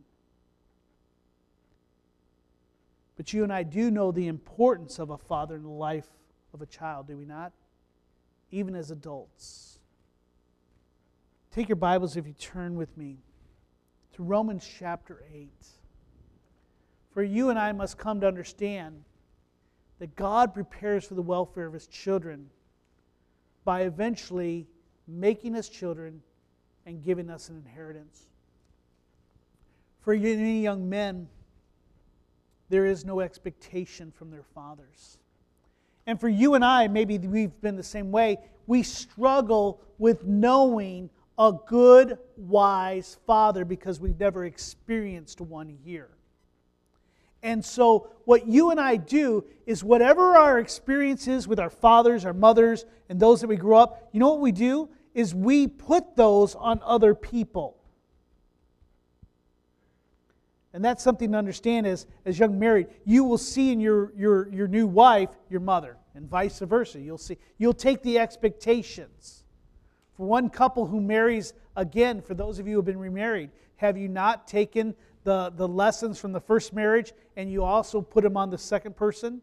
[3.15, 6.07] But you and I do know the importance of a father in the life
[6.53, 7.53] of a child, do we not?
[8.51, 9.79] Even as adults.
[11.51, 13.17] Take your Bibles if you turn with me
[14.15, 15.49] to Romans chapter 8.
[17.15, 19.01] For you and I must come to understand
[19.99, 22.49] that God prepares for the welfare of his children
[23.63, 24.67] by eventually
[25.07, 26.21] making us children
[26.85, 28.27] and giving us an inheritance.
[30.01, 31.29] For many young men,
[32.67, 35.17] there is no expectation from their fathers.
[36.05, 38.39] And for you and I, maybe we've been the same way.
[38.67, 46.09] We struggle with knowing a good, wise father because we've never experienced one here.
[47.45, 52.25] And so, what you and I do is whatever our experience is with our fathers,
[52.25, 54.89] our mothers, and those that we grew up, you know what we do?
[55.13, 57.77] Is we put those on other people.
[60.73, 62.87] And that's something to understand as, as young married.
[63.05, 66.99] You will see in your, your, your new wife your mother, and vice versa.
[66.99, 67.37] You'll see.
[67.59, 69.43] You'll take the expectations.
[70.17, 73.99] For one couple who marries again, for those of you who have been remarried, have
[73.99, 78.37] you not taken the, the lessons from the first marriage and you also put them
[78.37, 79.41] on the second person,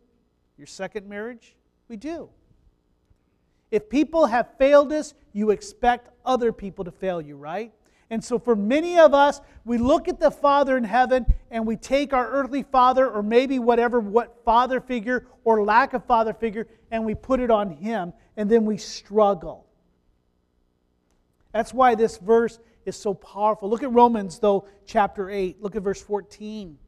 [0.56, 1.54] your second marriage?
[1.88, 2.30] We do.
[3.70, 7.72] If people have failed us, you expect other people to fail you, right?
[8.10, 11.76] And so, for many of us, we look at the Father in heaven and we
[11.76, 16.68] take our earthly father, or maybe whatever, what father figure or lack of father figure,
[16.90, 19.66] and we put it on Him, and then we struggle.
[21.52, 23.68] That's why this verse is so powerful.
[23.68, 25.62] Look at Romans, though, chapter 8.
[25.62, 26.78] Look at verse 14.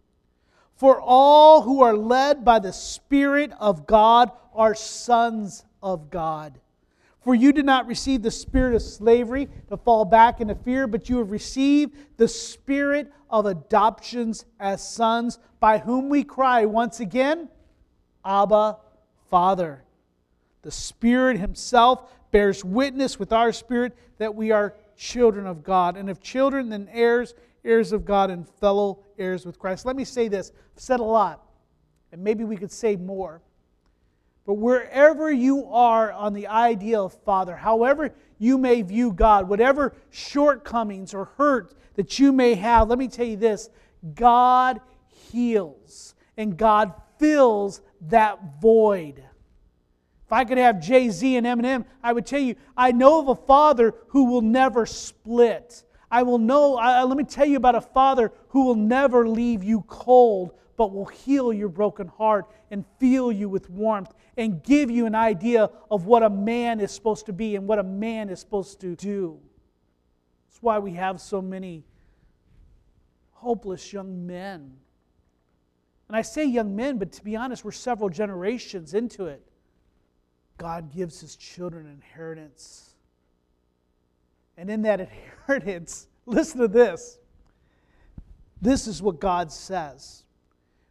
[0.76, 6.58] For all who are led by the Spirit of God are sons of God.
[7.24, 11.08] For you did not receive the spirit of slavery to fall back into fear, but
[11.08, 17.48] you have received the spirit of adoptions as sons, by whom we cry once again,
[18.24, 18.76] Abba,
[19.30, 19.84] Father.
[20.62, 25.96] The Spirit Himself bears witness with our spirit that we are children of God.
[25.96, 29.86] And if children, then heirs, heirs of God, and fellow heirs with Christ.
[29.86, 30.52] Let me say this.
[30.74, 31.46] I've said a lot,
[32.12, 33.42] and maybe we could say more.
[34.46, 39.94] But wherever you are on the idea of Father, however you may view God, whatever
[40.10, 43.70] shortcomings or hurt that you may have, let me tell you this
[44.14, 49.24] God heals and God fills that void.
[50.34, 53.34] I could have Jay Z and Eminem, I would tell you, I know of a
[53.34, 55.84] father who will never split.
[56.10, 59.62] I will know, I, let me tell you about a father who will never leave
[59.62, 64.90] you cold, but will heal your broken heart and fill you with warmth and give
[64.90, 68.28] you an idea of what a man is supposed to be and what a man
[68.28, 69.38] is supposed to do.
[70.48, 71.84] That's why we have so many
[73.30, 74.72] hopeless young men.
[76.08, 79.46] And I say young men, but to be honest, we're several generations into it.
[80.58, 82.90] God gives his children inheritance.
[84.56, 85.00] And in that
[85.48, 87.18] inheritance, listen to this.
[88.60, 90.24] This is what God says.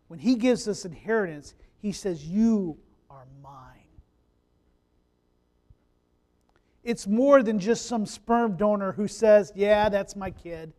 [0.07, 2.78] When he gives us inheritance, he says, You
[3.09, 3.80] are mine.
[6.84, 10.74] It's more than just some sperm donor who says, Yeah, that's my kid.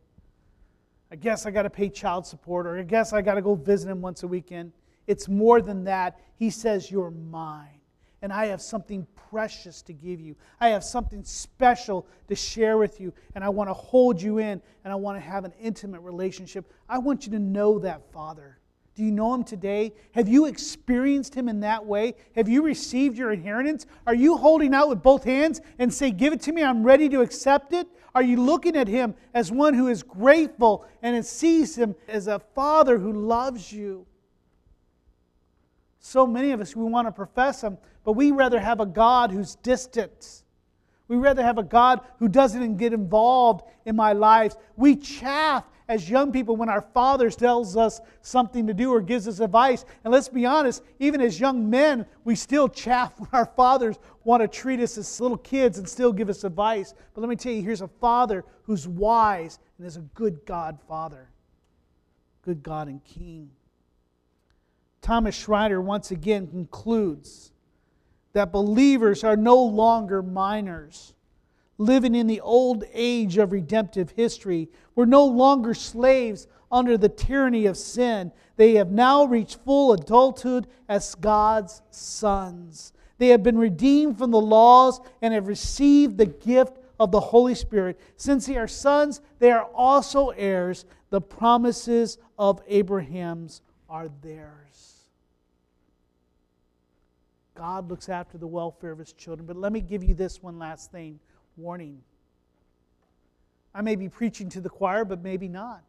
[1.11, 3.55] I guess I got to pay child support, or I guess I got to go
[3.55, 4.73] visit him once a weekend.
[5.07, 6.21] It's more than that.
[6.37, 7.81] He says, You're mine.
[8.25, 10.35] And I have something precious to give you.
[10.59, 13.13] I have something special to share with you.
[13.35, 16.73] And I want to hold you in, and I want to have an intimate relationship.
[16.89, 18.59] I want you to know that, Father.
[18.95, 19.93] Do you know him today?
[20.13, 22.15] Have you experienced him in that way?
[22.35, 23.85] Have you received your inheritance?
[24.07, 27.11] Are you holding out with both hands and say, Give it to me, I'm ready
[27.11, 27.87] to accept it?
[28.15, 32.39] Are you looking at him as one who is grateful and sees him as a
[32.39, 34.07] father who loves you?
[36.07, 39.31] So many of us, we want to profess him, but we rather have a God
[39.31, 40.43] who's distant.
[41.09, 44.55] We rather have a God who doesn't get involved in my lives.
[44.77, 49.27] We chaff as young people when our father tells us something to do or gives
[49.27, 49.87] us advice.
[50.05, 54.43] And let's be honest, even as young men, we still chaff when our fathers want
[54.43, 56.93] to treat us as little kids and still give us advice.
[57.15, 60.79] But let me tell you, here's a father who's wise and is a good God
[60.87, 61.31] father,
[62.43, 63.51] good God and King.
[65.05, 67.53] Thomas Schreiner once again concludes
[68.33, 71.13] that believers are no longer minors
[71.77, 74.71] living in the old age of redemptive history.
[74.95, 78.33] We're no longer slaves under the tyranny of sin.
[78.57, 82.95] They have now reached full adulthood as God's sons.
[83.19, 87.55] They have been redeemed from the laws and have received the gift of the Holy
[87.55, 88.01] Spirit.
[88.17, 90.87] Since they are sons, they are also heirs.
[91.11, 94.94] The promises of Abraham's are theirs.
[97.55, 99.47] God looks after the welfare of his children.
[99.47, 101.21] But let me give you this one last thing
[101.57, 102.01] warning.
[103.75, 105.83] I may be preaching to the choir, but maybe not.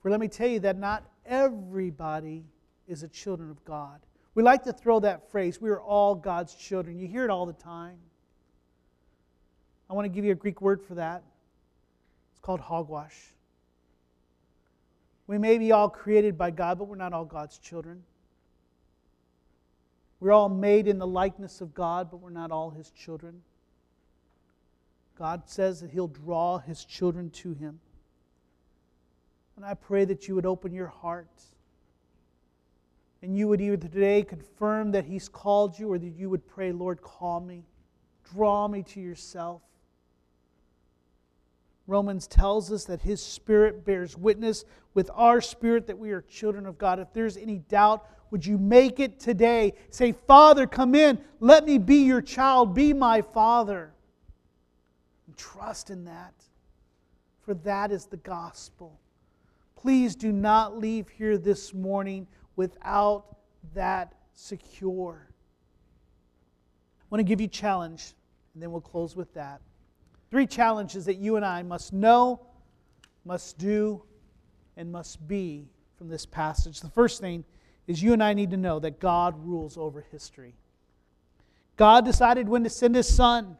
[0.00, 2.44] For let me tell you that not everybody
[2.88, 4.00] is a children of God.
[4.34, 6.98] We like to throw that phrase, we are all God's children.
[6.98, 7.98] You hear it all the time.
[9.90, 11.22] I want to give you a Greek word for that.
[12.32, 13.14] It's called hogwash.
[15.26, 18.02] We may be all created by God, but we're not all God's children.
[20.22, 23.42] We're all made in the likeness of God, but we're not all His children.
[25.18, 27.80] God says that He'll draw His children to Him.
[29.56, 31.26] And I pray that you would open your heart
[33.20, 36.70] and you would either today confirm that He's called you or that you would pray,
[36.70, 37.64] Lord, call me,
[38.32, 39.62] draw me to yourself.
[41.88, 44.64] Romans tells us that His Spirit bears witness
[44.94, 47.00] with our spirit that we are children of God.
[47.00, 49.74] If there's any doubt, would you make it today?
[49.90, 51.20] Say, Father, come in.
[51.38, 52.74] Let me be your child.
[52.74, 53.92] Be my Father.
[55.26, 56.32] And trust in that,
[57.42, 58.98] for that is the gospel.
[59.76, 62.26] Please do not leave here this morning
[62.56, 63.36] without
[63.74, 65.28] that secure.
[67.00, 68.14] I want to give you a challenge,
[68.54, 69.60] and then we'll close with that.
[70.30, 72.40] Three challenges that you and I must know,
[73.26, 74.02] must do,
[74.78, 75.68] and must be
[75.98, 76.80] from this passage.
[76.80, 77.44] The first thing
[77.86, 80.54] is you and I need to know that God rules over history.
[81.76, 83.56] God decided when to send his son.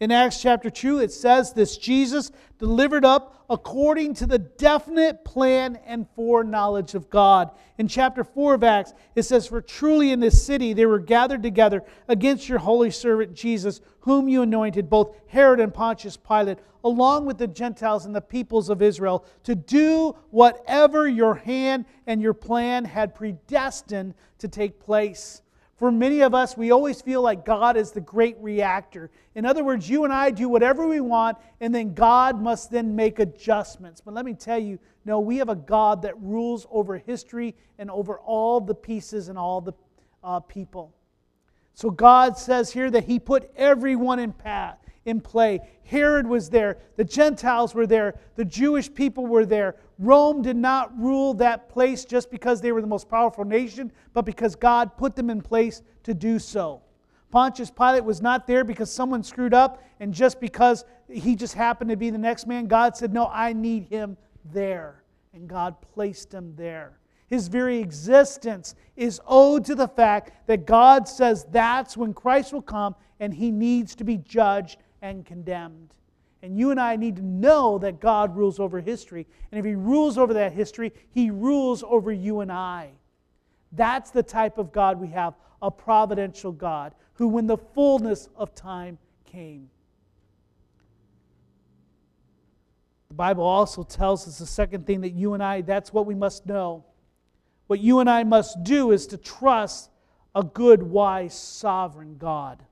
[0.00, 5.78] In Acts chapter 2, it says this Jesus delivered up according to the definite plan
[5.84, 7.50] and foreknowledge of God.
[7.76, 11.42] In chapter 4 of Acts, it says, For truly in this city they were gathered
[11.42, 17.26] together against your holy servant Jesus, whom you anointed, both Herod and Pontius Pilate, along
[17.26, 22.32] with the Gentiles and the peoples of Israel, to do whatever your hand and your
[22.32, 25.42] plan had predestined to take place.
[25.80, 29.10] For many of us, we always feel like God is the great reactor.
[29.34, 32.94] In other words, you and I do whatever we want, and then God must then
[32.94, 34.02] make adjustments.
[34.02, 37.90] But let me tell you, no, we have a God that rules over history and
[37.90, 39.72] over all the pieces and all the
[40.22, 40.92] uh, people.
[41.72, 45.60] So God says here that He put everyone in path in play.
[45.84, 49.76] Herod was there, the Gentiles were there, the Jewish people were there.
[49.98, 54.24] Rome did not rule that place just because they were the most powerful nation, but
[54.24, 56.82] because God put them in place to do so.
[57.30, 61.90] Pontius Pilate was not there because someone screwed up and just because he just happened
[61.90, 62.66] to be the next man.
[62.66, 65.04] God said, No, I need him there.
[65.32, 66.98] And God placed him there.
[67.28, 72.62] His very existence is owed to the fact that God says that's when Christ will
[72.62, 75.94] come and he needs to be judged and condemned.
[76.42, 79.26] And you and I need to know that God rules over history.
[79.52, 82.90] And if He rules over that history, He rules over you and I.
[83.72, 88.54] That's the type of God we have a providential God who, when the fullness of
[88.54, 89.68] time came,
[93.08, 96.14] the Bible also tells us the second thing that you and I, that's what we
[96.14, 96.84] must know.
[97.66, 99.90] What you and I must do is to trust
[100.34, 102.64] a good, wise, sovereign God.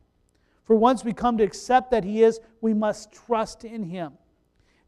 [0.69, 4.13] For once we come to accept that He is, we must trust in Him.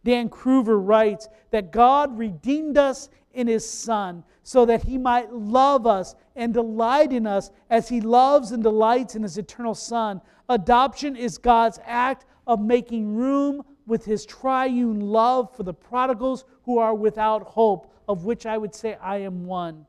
[0.05, 5.87] Dan Cruver writes that God redeemed us in His Son so that He might love
[5.87, 10.21] us and delight in us as He loves and delights in His eternal Son.
[10.51, 16.77] Adoption is God's act of making room with His triune love for the prodigals who
[16.77, 19.87] are without hope, of which I would say I am one,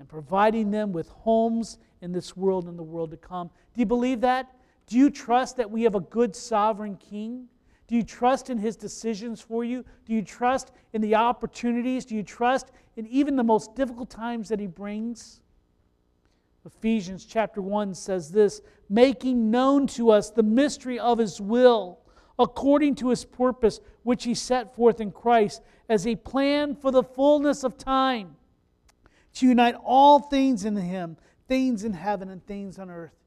[0.00, 3.48] and providing them with homes in this world and the world to come.
[3.72, 4.52] Do you believe that?
[4.88, 7.46] Do you trust that we have a good sovereign king?
[7.86, 9.84] Do you trust in his decisions for you?
[10.06, 12.06] Do you trust in the opportunities?
[12.06, 15.40] Do you trust in even the most difficult times that he brings?
[16.64, 21.98] Ephesians chapter 1 says this making known to us the mystery of his will,
[22.38, 27.02] according to his purpose, which he set forth in Christ as a plan for the
[27.02, 28.36] fullness of time,
[29.34, 33.17] to unite all things in him, things in heaven and things on earth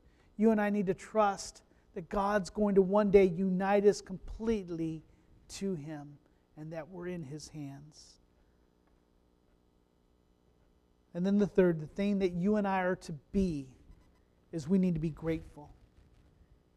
[0.42, 1.62] you and I need to trust
[1.94, 5.04] that God's going to one day unite us completely
[5.50, 6.18] to Him
[6.58, 8.16] and that we're in His hands.
[11.14, 13.68] And then the third, the thing that you and I are to be,
[14.52, 15.70] is we need to be grateful.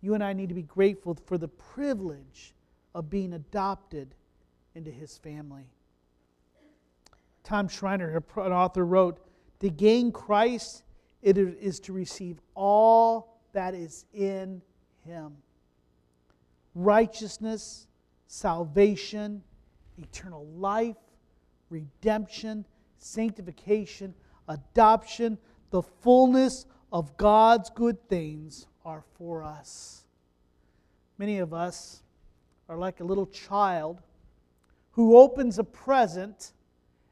[0.02, 2.52] You and I need to be grateful for the privilege
[2.94, 4.14] of being adopted
[4.74, 5.64] into His family.
[7.44, 9.18] Tom Schreiner, an author, wrote
[9.60, 10.82] To gain Christ,
[11.22, 14.60] it is to receive all that is in
[15.04, 15.36] him
[16.74, 17.86] righteousness,
[18.26, 19.42] salvation,
[19.96, 20.96] eternal life,
[21.70, 22.64] redemption,
[22.98, 24.14] sanctification,
[24.48, 25.38] adoption,
[25.70, 30.04] the fullness of God's good things are for us.
[31.18, 32.02] Many of us
[32.68, 34.02] are like a little child
[34.92, 36.52] who opens a present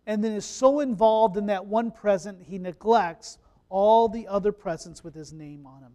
[0.07, 3.39] and then is so involved in that one present he neglects
[3.69, 5.93] all the other presents with his name on them.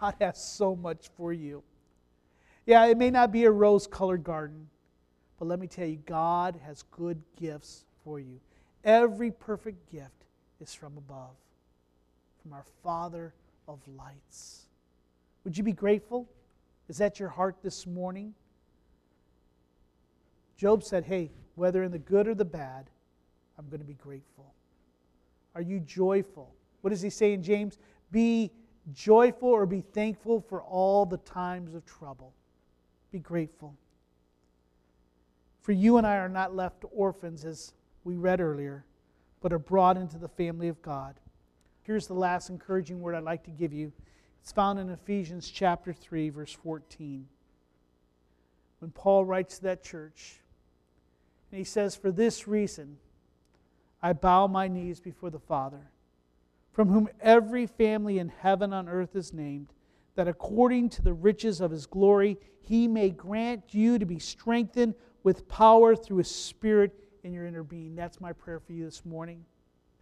[0.00, 1.62] God has so much for you.
[2.66, 4.68] Yeah, it may not be a rose colored garden,
[5.38, 8.40] but let me tell you, God has good gifts for you.
[8.84, 10.24] Every perfect gift
[10.60, 11.36] is from above,
[12.42, 13.34] from our Father
[13.68, 14.66] of lights.
[15.44, 16.28] Would you be grateful?
[16.88, 18.34] Is that your heart this morning?
[20.56, 22.90] Job said, Hey, whether in the good or the bad,
[23.58, 24.52] I'm going to be grateful.
[25.54, 26.54] Are you joyful?
[26.80, 27.78] What does he say in James?
[28.10, 28.50] Be
[28.92, 32.32] joyful or be thankful for all the times of trouble.
[33.10, 33.74] Be grateful.
[35.62, 37.72] For you and I are not left orphans, as
[38.04, 38.84] we read earlier,
[39.40, 41.16] but are brought into the family of God.
[41.82, 43.92] Here's the last encouraging word I'd like to give you.
[44.42, 47.26] It's found in Ephesians chapter 3, verse 14.
[48.78, 50.40] When Paul writes to that church,
[51.50, 52.98] and he says, For this reason,
[54.02, 55.90] I bow my knees before the Father
[56.76, 59.72] from whom every family in heaven on earth is named,
[60.14, 64.94] that according to the riches of his glory, he may grant you to be strengthened
[65.22, 66.92] with power through his Spirit
[67.24, 67.94] in your inner being.
[67.94, 69.42] That's my prayer for you this morning.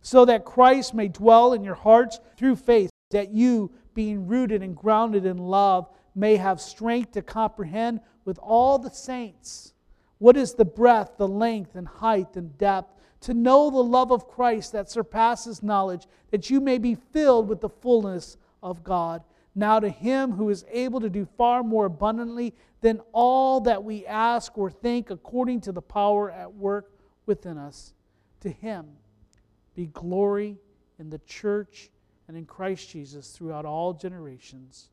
[0.03, 4.75] So that Christ may dwell in your hearts through faith, that you, being rooted and
[4.75, 9.75] grounded in love, may have strength to comprehend with all the saints
[10.19, 12.94] what is the breadth, the length, and height, and depth
[13.25, 17.63] to know the love of Christ that surpasses knowledge, that you may be filled with
[17.63, 19.23] the fullness of God.
[19.55, 22.53] Now, to Him who is able to do far more abundantly
[22.83, 26.93] than all that we ask or think, according to the power at work
[27.25, 27.95] within us,
[28.41, 28.89] to Him
[29.75, 30.59] be glory
[30.99, 31.89] in the church
[32.29, 34.91] and in Christ Jesus throughout all generations,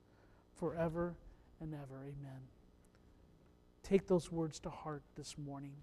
[0.58, 1.16] forever
[1.60, 2.00] and ever.
[2.02, 2.40] Amen.
[3.84, 5.74] Take those words to heart this morning,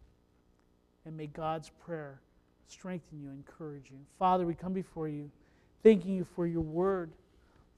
[1.05, 2.23] and may God's prayer
[2.69, 3.99] strengthen you, encourage you.
[4.19, 5.31] Father, we come before you,
[5.83, 7.11] thanking you for your word.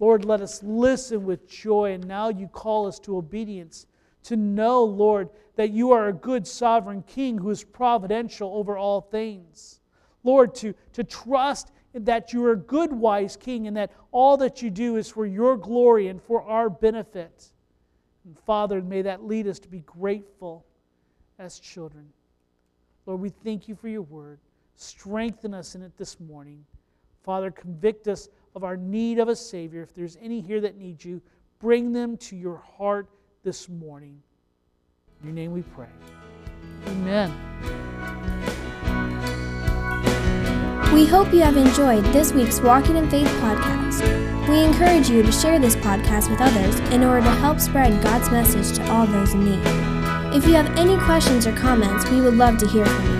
[0.00, 3.86] Lord, let us listen with joy, and now you call us to obedience,
[4.24, 9.00] to know, Lord, that you are a good sovereign king who is providential over all
[9.00, 9.80] things.
[10.24, 14.62] Lord, to, to trust that you are a good, wise king, and that all that
[14.62, 17.52] you do is for your glory and for our benefit.
[18.24, 20.64] And Father, may that lead us to be grateful
[21.38, 22.08] as children.
[23.06, 24.38] Lord, we thank you for your word.
[24.80, 26.64] Strengthen us in it this morning.
[27.22, 29.82] Father, convict us of our need of a Savior.
[29.82, 31.20] If there's any here that need you,
[31.58, 33.06] bring them to your heart
[33.42, 34.22] this morning.
[35.20, 35.90] In your name we pray.
[36.86, 37.30] Amen.
[40.94, 44.48] We hope you have enjoyed this week's Walking in Faith podcast.
[44.48, 48.30] We encourage you to share this podcast with others in order to help spread God's
[48.30, 49.60] message to all those in need.
[50.34, 53.19] If you have any questions or comments, we would love to hear from you.